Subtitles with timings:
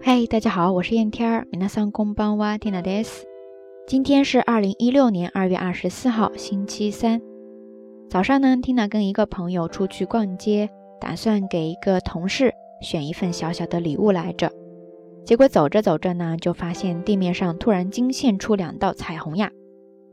[0.00, 1.46] 嗨，大家好，我是燕天儿。
[1.52, 3.26] 皆さんこんばんは、ティナです。
[3.86, 7.20] 今天是二零一六年二月二十四号，星期三。
[8.08, 10.70] 早上呢，Tina 跟一个朋友出去逛街，
[11.00, 14.50] 打算给一个同事选一份小小的礼物来着。
[15.24, 19.50] 结果走着走着呢，就发现地面上突然惊现出两道彩虹呀！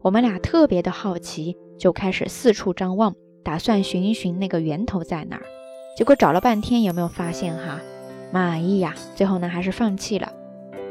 [0.01, 5.43] 我们俩特别的好奇，就开始四处张望，打算寻一寻那个源头在哪儿。
[5.97, 7.79] 结果找了半天，有没有发现哈？
[8.31, 8.93] 满意呀！
[9.15, 10.31] 最后呢，还是放弃了。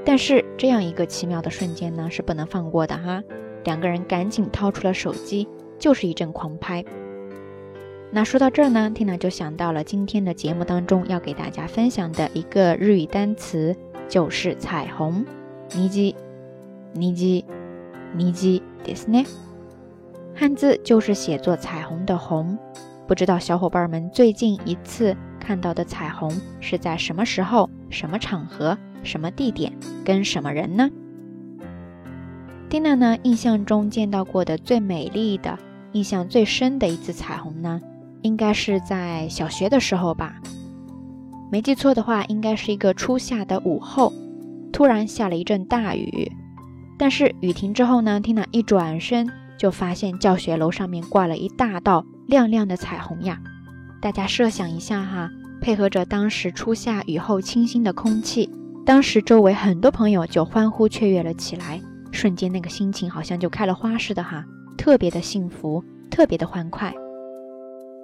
[0.04, 3.22] 但是这样一个奇妙的瞬间呢，是不能放过的哈。
[3.64, 5.48] 两个人赶紧掏出了手机，
[5.78, 6.84] 就是一阵狂拍。
[8.10, 13.74] 那说到这儿呢，Tina 就想到了今天的节目当中要给大家分享的一个日语单词，
[14.08, 15.24] 就是彩虹。
[15.70, 15.88] 虹，
[16.94, 17.04] 虹，
[18.14, 19.26] 虹，ですね。
[20.34, 22.58] 汉字就是写作彩虹的虹。
[23.06, 29.73] 不知道小伙伴们最近一次 看到的彩虹是在什么时候、什么场合、什么地点、
[30.05, 30.89] 跟什么人呢？
[32.69, 35.57] 蒂娜呢，印象中见到过的最美丽的、
[35.93, 37.81] 印象最深的一次彩虹呢，
[38.21, 40.35] 应该是在小学的时候吧。
[41.51, 44.13] 没记错的话，应该是一个初夏的午后，
[44.71, 46.31] 突然下了一阵大雨。
[46.97, 52.05] 但是雨停之后呢，蒂娜一转身就发现教学楼上面挂了一大道。
[52.27, 53.41] 亮亮的彩虹呀！
[54.00, 58.50] 大家设想一下哈，配合着当时初夏雨后清新的空气，
[58.84, 61.80] 当时周围很多朋友就欢呼雀跃了起来，
[62.12, 64.44] 瞬间那个心情好像就开了花似的哈，
[64.76, 66.92] 特别的幸福，特别的欢快。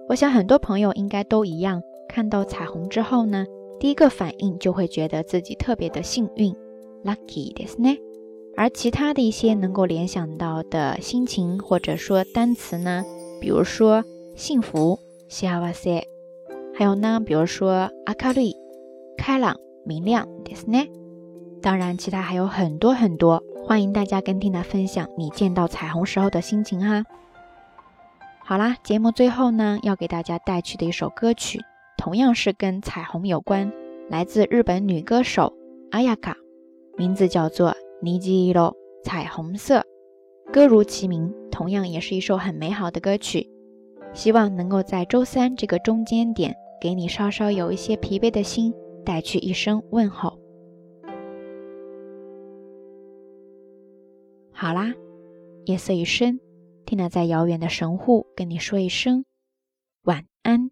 [0.08, 3.44] 我想很多朋友应该都一样，看到彩虹之后呢，
[3.78, 6.54] 第一个反应就会觉得自己特别的幸运，
[7.04, 7.98] lucky ですね。
[8.56, 13.04] 而其他的一些能够联想到的心情或者说单词呢，
[13.38, 14.02] 比如说。
[14.36, 16.02] 幸福， 幸せ。
[16.74, 18.56] 还有呢，比如说阿卡丽，
[19.16, 20.88] 开朗、明亮，ですね。
[21.62, 23.42] 当然，其他还有很多很多。
[23.66, 27.04] 欢迎大家跟蒂娜分享你见到彩虹时候的心情哈。
[28.42, 31.60] 好啦，节目最后呢，要给大家带去的一首歌曲，
[31.98, 33.70] 同样是跟彩虹有关，
[34.08, 35.52] 来自日本女歌手
[35.90, 36.34] 阿亚卡，
[36.96, 37.70] 名字叫做《
[38.00, 38.72] 尼基罗》，
[39.04, 39.84] 彩虹色。
[40.50, 43.48] 歌如其名，同样也是一首很美好的歌曲。
[44.15, 48.73] 希望能够在周三这个中间点，给你稍稍有一些疲惫的心
[49.05, 50.39] 带去一声问候。
[54.51, 54.93] 好啦，
[55.65, 56.39] 夜色已深，
[56.85, 59.25] 听了在遥远的神户跟你说一声
[60.03, 60.71] 晚安。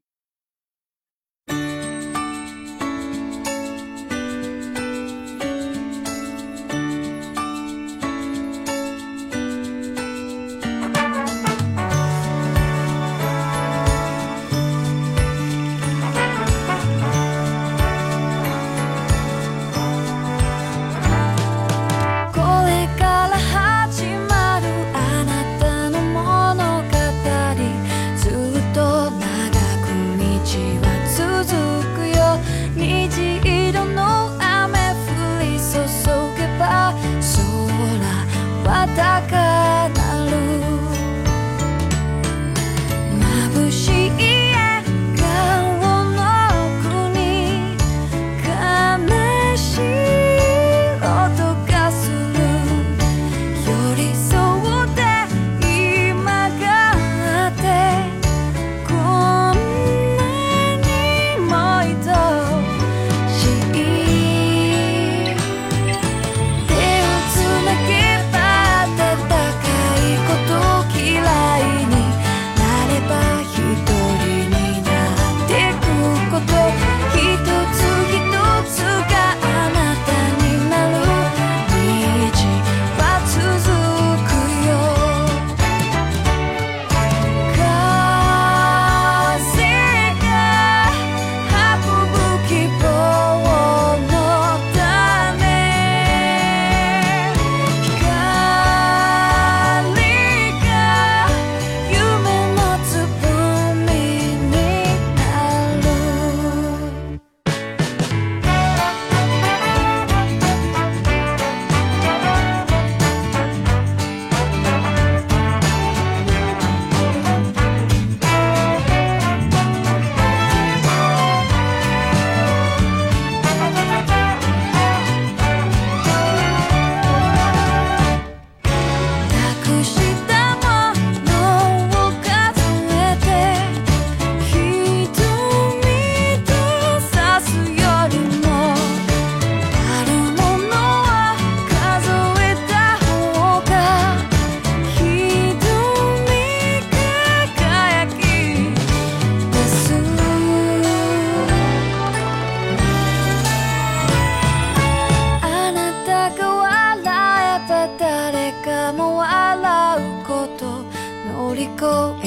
[161.83, 162.22] 않고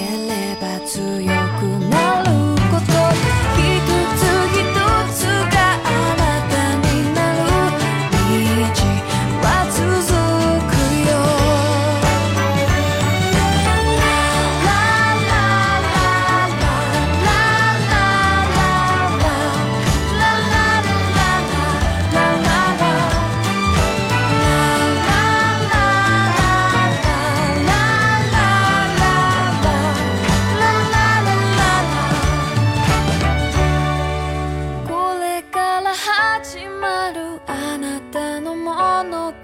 [39.26, 39.36] 物語。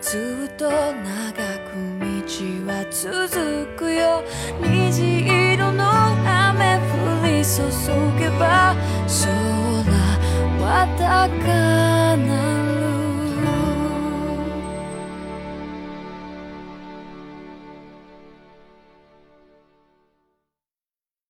[0.00, 2.26] ずっと長く道
[2.66, 4.24] は続くよ。
[4.60, 5.84] 虹色の
[6.26, 7.62] 雨降り注
[8.18, 8.74] げば
[9.06, 9.30] 空
[10.60, 11.36] は高
[12.16, 12.57] 鳴